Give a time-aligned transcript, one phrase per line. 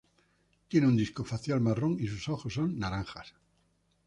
[0.67, 3.35] Tiene un disco facial marrón y sus ojos son naranjas.